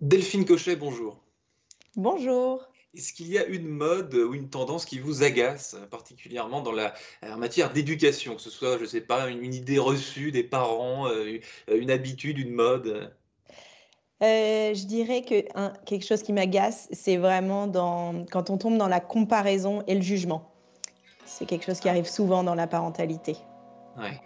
[0.00, 1.22] Delphine Cochet, bonjour.
[1.96, 2.64] Bonjour.
[2.94, 6.94] Est-ce qu'il y a une mode ou une tendance qui vous agace, particulièrement dans la
[7.22, 10.44] en matière d'éducation, que ce soit, je ne sais pas, une, une idée reçue des
[10.44, 13.12] parents, euh, une habitude, une mode?
[14.22, 15.44] Euh, je dirais que
[15.84, 20.02] quelque chose qui m'agace, c'est vraiment dans, quand on tombe dans la comparaison et le
[20.02, 20.52] jugement.
[21.24, 23.36] C'est quelque chose qui arrive souvent dans la parentalité.
[23.96, 24.20] Ouais.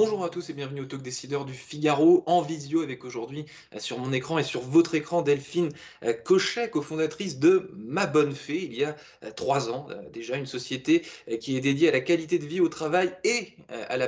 [0.00, 3.80] Bonjour à tous et bienvenue au Talk Décideur du Figaro en visio avec aujourd'hui euh,
[3.80, 5.70] sur mon écran et sur votre écran Delphine
[6.04, 10.46] euh, Cochet, cofondatrice de Ma Bonne Fée, il y a euh, trois ans déjà, une
[10.46, 11.02] société
[11.40, 13.54] qui est dédiée à la qualité de vie au travail et
[13.88, 14.06] à la,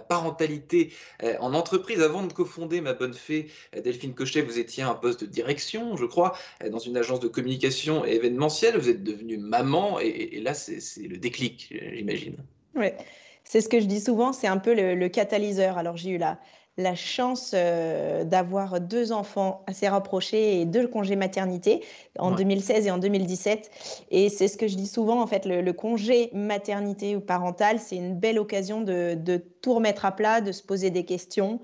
[0.00, 0.92] parentalité
[1.38, 2.00] en entreprise.
[2.00, 5.96] Avant de cofonder Ma Bonne Fée, Delphine Cochet, vous étiez à un poste de direction,
[5.96, 6.36] je crois,
[6.68, 8.76] dans une agence de communication événementielle.
[8.76, 12.36] Vous êtes devenue maman et, et- là, c'est le déclic, j'imagine.
[12.74, 12.96] Ouais.
[13.44, 15.78] C'est ce que je dis souvent, c'est un peu le, le catalyseur.
[15.78, 16.38] Alors j'ai eu la,
[16.76, 21.82] la chance euh, d'avoir deux enfants assez rapprochés et deux congés maternité
[22.18, 22.38] en Ouais.
[22.38, 23.70] 2016 et en 2017.
[24.10, 27.78] Et c'est ce que je dis souvent, en fait, le, le congé maternité ou parental,
[27.78, 31.60] c'est une belle occasion de, de tout remettre à plat, de se poser des questions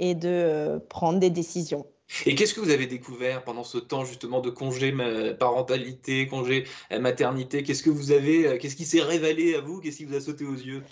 [0.00, 1.86] et de euh, prendre des décisions.
[2.24, 4.92] Et qu'est-ce que vous avez découvert pendant ce temps justement de congé
[5.38, 7.62] parentalité, congé euh, maternité?
[7.62, 9.80] Qu'est-ce que vous avez, qu'est-ce qui s'est révélé à vous?
[9.80, 10.82] Qu'est-ce qui vous a sauté aux yeux?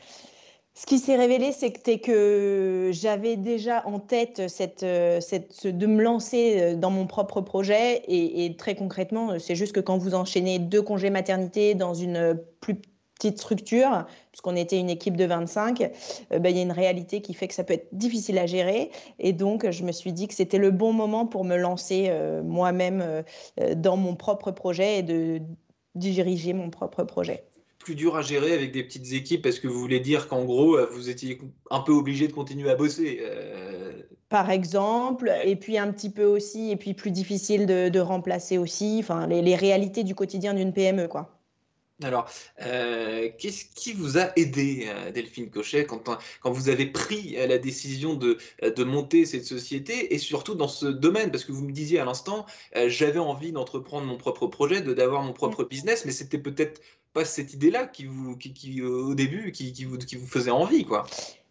[0.79, 4.43] Ce qui s'est révélé, c'était que j'avais déjà en tête
[4.83, 5.21] euh,
[5.65, 8.03] de me lancer euh, dans mon propre projet.
[8.09, 12.39] Et, très concrètement, euh, c'est juste que quand vous enchaînez deux congés maternité dans une
[12.61, 12.75] plus
[13.15, 17.23] petite structure, puisqu'on était une équipe de 25, euh, ben, il y a une réalité
[17.23, 18.91] qui fait que ça peut être difficile à gérer.
[19.19, 22.13] Et donc, je me suis dit que c'était le bon moment pour me lancer
[22.45, 23.25] moi-même
[23.77, 25.41] dans mon propre projet et de
[25.95, 27.45] diriger mon propre projet.
[27.87, 30.77] Plus dur à gérer avec des petites équipes Est-ce que vous voulez dire qu'en gros,
[30.77, 35.79] euh, vous étiez un peu obligé de continuer à bosser euh, par exemple, et puis
[35.79, 39.55] un petit peu aussi, et puis plus difficile de, de remplacer aussi, enfin les, les
[39.55, 41.37] réalités du quotidien d'une PME, quoi.
[42.03, 42.29] Alors,
[42.61, 46.11] euh, qu'est-ce qui vous a aidé, Delphine Cochet, quand,
[46.43, 50.85] quand vous avez pris la décision de, de monter cette société et surtout dans ce
[50.85, 51.31] domaine?
[51.31, 52.45] Parce que vous me disiez à l'instant,
[52.77, 56.83] euh, j'avais envie d'entreprendre mon propre projet, de d'avoir mon propre business, mais c'était peut-être
[57.17, 60.27] pas cette idée-là qui vous, qui, qui, euh, au début, qui, qui vous, qui vous
[60.27, 61.05] faisait envie, quoi.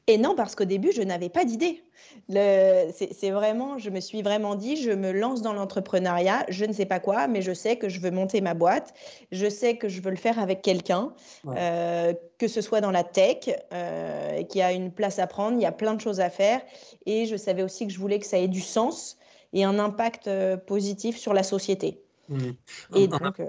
[0.08, 1.82] Et non, parce qu'au début, je n'avais pas d'idée.
[2.30, 6.86] C'est vraiment, je me suis vraiment dit, je me lance dans l'entrepreneuriat, je ne sais
[6.86, 8.94] pas quoi, mais je sais que je veux monter ma boîte,
[9.32, 11.56] je sais que je veux le faire avec quelqu'un, Ouais.
[11.58, 15.58] euh, que ce soit dans la tech, euh, qu'il y a une place à prendre,
[15.58, 16.62] il y a plein de choses à faire,
[17.08, 19.18] et je savais aussi que je voulais que ça ait du sens
[19.54, 22.00] et un impact euh, positif sur la société.
[22.30, 23.40] Et Un- un- donc,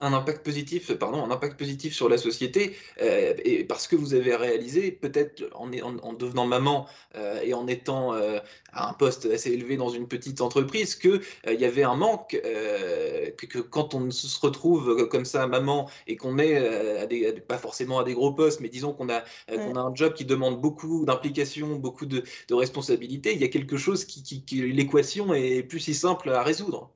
[0.00, 4.14] un impact positif, pardon, un impact positif sur la société, euh, et parce que vous
[4.14, 6.86] avez réalisé, peut-être en, en, en devenant maman
[7.16, 8.38] euh, et en étant euh,
[8.72, 12.30] à un poste assez élevé dans une petite entreprise, que il y avait un manque,
[12.30, 16.56] que, que quand on se retrouve comme ça maman et qu'on est
[16.98, 19.94] à des, pas forcément à des gros postes, mais disons qu'on a qu'on a un
[19.94, 24.22] job qui demande beaucoup d'implication, beaucoup de, de responsabilités, il y a quelque chose qui,
[24.22, 26.90] qui, qui l'équation est plus si simple à résoudre.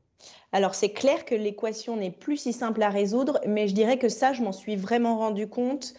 [0.53, 4.11] Alors, c'est clair que l'équation n'est plus si simple à résoudre, mais je dirais que
[4.11, 5.95] ça, je m'en suis vraiment rendu compte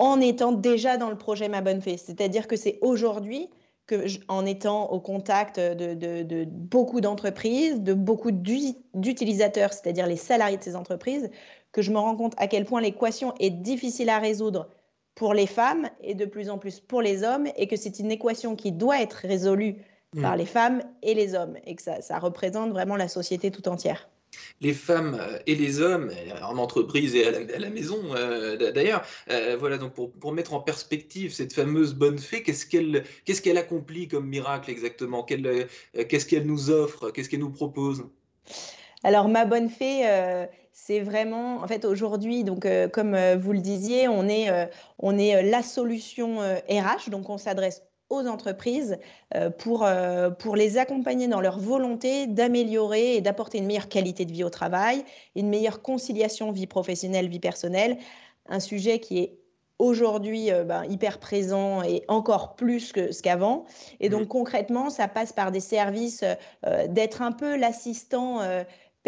[0.00, 1.96] en étant déjà dans le projet Ma Bonne Fée.
[1.96, 3.48] C'est-à-dire que c'est aujourd'hui
[3.86, 10.16] que, en étant au contact de, de- beaucoup d'entreprises, de beaucoup d'u- d'utilisateurs, c'est-à-dire les
[10.16, 11.30] salariés de ces entreprises,
[11.72, 14.68] que je me rends compte à quel point l'équation est difficile à résoudre
[15.14, 18.12] pour les femmes et de plus en plus pour les hommes, et que c'est une
[18.12, 19.84] équation qui doit être résolue
[20.20, 20.38] par Mm.
[20.38, 24.08] les femmes et les hommes, et que ça, ça représente vraiment la société tout entière.
[24.60, 28.14] les femmes euh, et les hommes euh, en entreprise et à la, à la maison
[28.14, 29.02] euh, d'ailleurs.
[29.30, 33.42] Euh, voilà, donc pour, pour mettre en perspective cette fameuse bonne fée, qu'est-ce qu'elle qu'est-ce
[33.42, 35.22] qu'elle accomplit comme miracle exactement?
[35.24, 37.10] Qu'est-ce qu'elle nous offre?
[37.10, 38.04] Qu'est-ce qu'elle nous propose?
[39.04, 43.52] Alors, ma bonne fée, euh, c'est vraiment, en fait, aujourd'hui, donc, euh, comme euh, vous
[43.52, 44.48] le disiez, on est,
[44.98, 46.38] on est la solution
[46.68, 48.98] RH, donc on s'adresse aux entreprises
[49.34, 54.24] euh, pour, euh, pour les accompagner dans leur volonté d'améliorer et d'apporter une meilleure qualité
[54.24, 55.04] de vie au travail,
[55.36, 57.98] une meilleure conciliation vie professionnelle, vie personnelle,
[58.48, 59.38] un sujet qui est
[59.78, 63.64] aujourd'hui ben, hyper présent et encore plus que ce qu'avant.
[64.00, 66.24] Et donc concrètement, ça passe par des services
[66.88, 68.40] d'être un peu l'assistant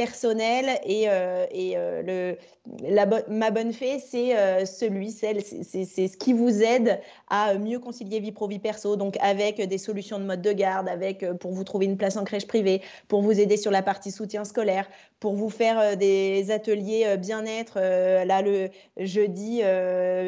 [0.00, 5.85] personnel et, euh, et euh, le, la ma bonne fée, c'est euh, celui, celle, c'est
[5.85, 10.19] ce qui vous aide à mieux concilier vie pro, vie perso, donc avec des solutions
[10.19, 13.38] de mode de garde, avec pour vous trouver une place en crèche privée, pour vous
[13.38, 14.88] aider sur la partie soutien scolaire,
[15.19, 17.79] pour vous faire des ateliers bien-être.
[17.79, 19.61] là, le jeudi,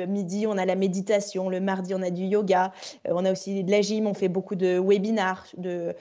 [0.07, 2.73] midi, on a la méditation, le mardi, on a du yoga,
[3.07, 5.95] on a aussi de la gym, on fait beaucoup de webinars, de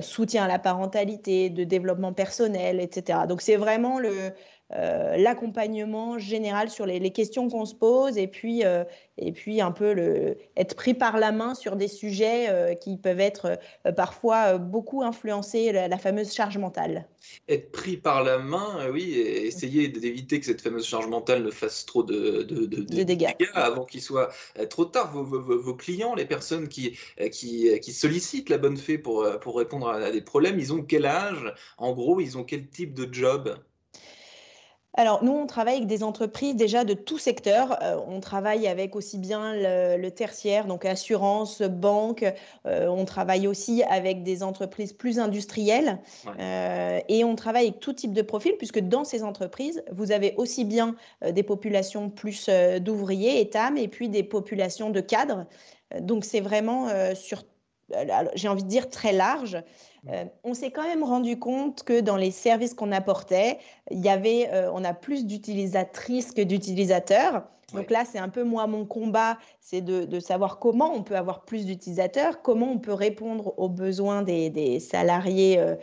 [0.00, 3.07] soutien à la parentalité, de développement personnel, etc.
[3.26, 4.32] Donc c'est vraiment le,
[4.70, 8.84] l'accompagnement général sur les, questions qu'on se pose et puis, euh,
[9.16, 12.98] et puis un peu le, être pris par la main sur des sujets euh, qui
[12.98, 13.58] peuvent être
[13.96, 17.08] parfois beaucoup influencés, la, fameuse charge mentale.
[17.48, 21.50] Être pris par la main, oui, et essayer d'éviter que cette fameuse charge mentale ne
[21.50, 23.32] fasse trop de, de, de, dégâts.
[23.54, 24.30] avant qu'il soit
[24.68, 25.12] trop tard.
[25.12, 26.98] Vos, vos, clients, les personnes qui,
[27.32, 31.06] qui, qui, sollicitent la bonne fée pour, pour répondre à des problèmes, ils ont quel
[31.06, 31.54] âge?
[31.78, 33.58] En gros, ils ont quel type de job?
[34.94, 37.80] Alors, nous, on travaille avec des entreprises déjà de tout secteur.
[37.82, 42.24] Euh, on travaille avec aussi bien le, tertiaire, donc assurance, banque.
[42.66, 46.00] Euh, on travaille aussi avec des entreprises plus industrielles.
[46.40, 50.34] Euh, et on travaille avec tout type de profil, puisque dans ces entreprises, vous avez
[50.36, 52.48] aussi bien des populations plus
[52.80, 55.46] d'ouvriers, ETAM, et puis des populations de cadres.
[56.00, 57.44] Donc, c'est vraiment sur
[58.34, 59.62] j'ai envie de dire, très large.
[60.08, 63.58] Euh, on s'est quand même rendu compte que dans les services qu'on apportait,
[63.90, 67.44] il y avait, euh, on a plus d'utilisatrices que d'utilisateurs.
[67.74, 71.44] Donc là, c'est un peu moi mon combat, c'est de, savoir comment on peut avoir
[71.44, 75.76] plus d'utilisateurs, comment on peut répondre aux besoins des, salariés, euh,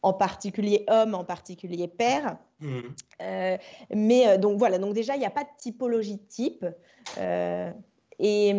[0.00, 2.38] en particulier hommes, en particulier pères.
[2.60, 2.80] Mmh.
[3.94, 6.64] mais donc voilà, donc déjà, il n'y a pas de typologie type.
[8.18, 8.54] Et,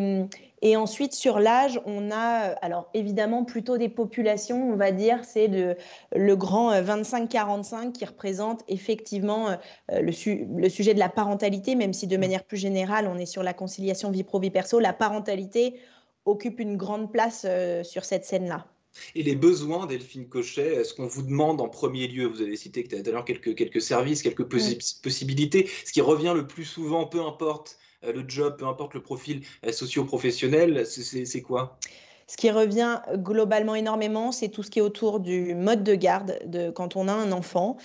[0.61, 5.47] et, ensuite, sur l'âge, on a, alors évidemment, plutôt des populations, on va dire, c'est
[5.47, 9.55] le grand 25-45 qui représente effectivement euh,
[9.89, 13.43] le, le, sujet de la parentalité, même si de manière plus générale, on est sur
[13.43, 14.79] la conciliation vie pro-vie perso.
[14.79, 15.75] La parentalité
[16.27, 18.67] occupe une grande place euh, sur cette scène-là.
[19.15, 22.83] Et les besoins, Delphine Cochet, est-ce qu'on vous demande en premier lieu Vous avez cité
[22.83, 25.69] tout à l'heure quelques, quelques services, quelques possibilités.
[25.85, 29.41] Ce qui revient le plus souvent, peu importe euh, le job, peu importe le profil
[29.65, 31.77] euh, socio-professionnel, c'est quoi?
[32.27, 36.39] Ce qui revient globalement énormément, c'est tout ce qui est autour du mode de garde
[36.45, 37.77] de, quand on a un enfant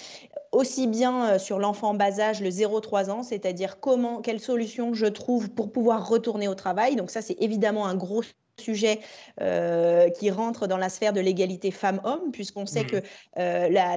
[0.52, 4.94] aussi bien euh, sur l'enfant en bas âge, le 0-3 ans, c'est-à-dire comment, quelle solution
[4.94, 6.96] je trouve pour pouvoir retourner au travail.
[6.96, 8.22] Donc ça, c'est évidemment un gros
[8.60, 9.00] sujet
[9.40, 12.86] euh, qui rentre dans la sphère de l'égalité femmes-hommes, puisqu'on sait mmh.
[12.86, 12.96] que
[13.38, 13.96] euh, la,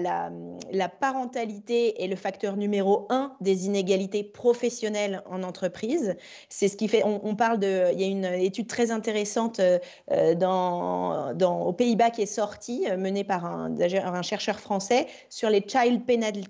[0.72, 6.16] la, parentalité est le facteur numéro un des inégalités professionnelles en entreprise.
[6.50, 10.36] C'est ce qui fait, on, parle de, il y a une étude très intéressante euh,
[10.36, 15.63] dans, dans, aux Pays-Bas qui est sortie, menée par un, un chercheur français, sur les
[15.68, 16.44] child penalties.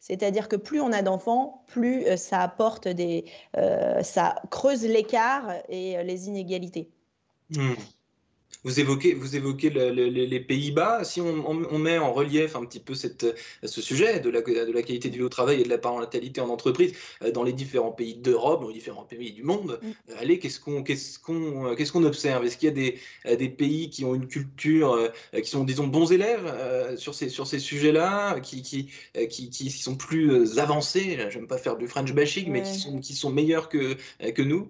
[0.00, 3.24] C'est-à-dire que plus on a d'enfants, plus ça apporte des,
[4.02, 6.90] ça creuse l'écart et les inégalités.
[7.50, 7.74] Hmm.
[8.64, 11.04] Vous évoquez, vous évoquez les Pays-Bas.
[11.04, 13.26] Si on, met en relief un petit peu cette,
[13.62, 16.40] ce sujet de la, de la, qualité de vie au travail et de la parentalité
[16.40, 16.92] en entreprise
[17.22, 19.86] euh, dans les différents pays d'Europe, dans les différents pays du monde, mm.
[20.10, 22.44] euh, allez, qu'est-ce qu'on qu'est-ce qu'on euh, qu'est-ce qu'on observe?
[22.44, 26.10] Est-ce qu'il y a des, des pays qui ont une culture, qui sont, disons, bons
[26.10, 28.90] élèves sur ces, sur ces sujets-là, qui, qui,
[29.30, 31.18] qui, qui, sont plus avancés?
[31.30, 33.96] Je n'aime pas faire du French bashing, mais qui sont, qui sont meilleurs que,
[34.30, 34.68] que nous?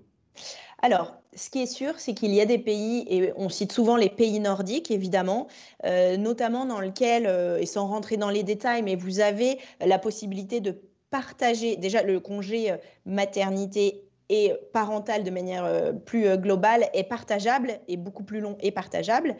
[0.82, 3.96] Alors, ce qui est sûr, c'est qu'il y a des pays, et on cite souvent
[3.96, 5.46] les pays nordiques, évidemment,
[5.84, 9.98] euh, notamment dans lesquels, euh, et sans rentrer dans les détails, mais vous avez la
[9.98, 10.74] possibilité de
[11.10, 12.76] partager déjà le congé euh,
[13.06, 19.36] maternité et parental de manière plus globale est partageable et beaucoup plus long et partageable.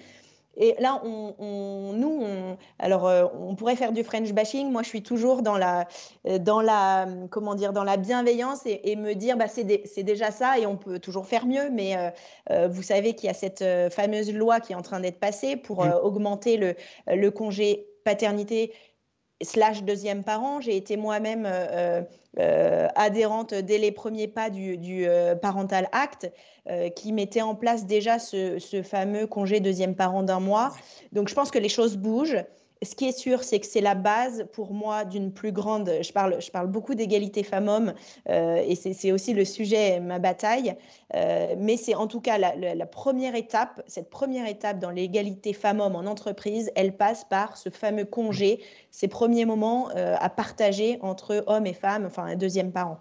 [0.59, 2.25] Et là, on, nous,
[2.81, 4.71] alors, euh, on pourrait faire du French bashing.
[4.71, 5.87] Moi, je suis toujours dans la,
[6.27, 10.59] euh, dans la, comment dire, dans la bienveillance et, me dire, bah, c'est déjà ça
[10.59, 11.71] et on peut toujours faire mieux.
[11.71, 11.95] Mais
[12.51, 15.57] euh, vous savez qu'il y a cette fameuse loi qui est en train d'être passée
[15.57, 16.75] pour augmenter le,
[17.07, 18.73] le congé paternité
[19.43, 20.61] slash deuxième parent.
[20.61, 22.03] J'ai été moi-même euh,
[22.39, 26.31] euh, adhérente dès les premiers pas du, euh, Parental Act
[26.97, 30.71] qui mettait en place déjà ce, ce fameux congé deuxième parent d'un mois.
[31.13, 32.45] Donc je pense que les choses bougent
[32.83, 35.91] ce qui est sûr, c'est que c'est la base pour moi d'une plus grande.
[36.03, 37.95] Je parle, je parle beaucoup d'égalité femmes-hommes
[38.29, 40.77] euh, et c'est aussi le sujet, ma bataille.
[41.15, 45.97] Euh, mais c'est en tout cas la, première étape, cette première étape dans l'égalité femmes-hommes
[45.97, 51.45] en entreprise, elle passe par ce fameux congé, ces premiers moments euh, à partager entre
[51.47, 52.99] hommes et femmes, enfin un deuxième parent.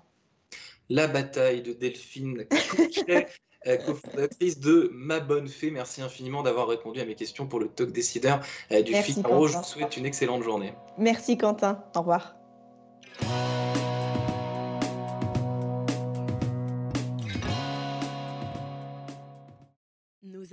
[0.89, 2.45] la bataille de Delphine
[3.85, 5.71] cofondatrice de Ma Bonne Fée.
[5.71, 9.47] Merci infiniment d'avoir répondu à mes questions pour le talk décideur euh, du Merci, Figaro.
[9.47, 9.61] Je Quentin.
[9.61, 10.73] vous souhaite une excellente journée.
[10.97, 11.83] Merci Quentin.
[11.95, 12.35] Au revoir.